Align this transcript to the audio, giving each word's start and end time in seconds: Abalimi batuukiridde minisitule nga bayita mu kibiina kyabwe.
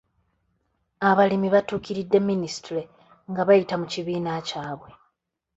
Abalimi 1.09 1.47
batuukiridde 1.55 2.17
minisitule 2.29 2.81
nga 3.29 3.41
bayita 3.47 3.75
mu 3.81 3.85
kibiina 3.91 4.31
kyabwe. 4.47 4.89